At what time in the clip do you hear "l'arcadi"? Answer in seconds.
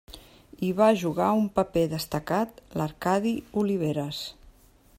2.81-3.35